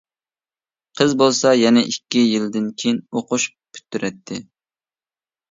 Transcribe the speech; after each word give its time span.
قىز 1.01 1.11
بولسا 1.21 1.51
يەنە 1.57 1.83
ئىككى 1.89 2.23
يىلدىن 2.23 2.67
كېيىن 2.85 2.99
ئوقۇش 3.21 3.47
پۈتتۈرەتتى. 3.75 4.41